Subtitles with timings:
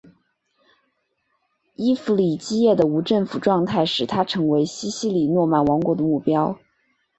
[1.75, 6.57] 伊弗里基叶的无政府状态使它成为西西里诺曼王国的目标。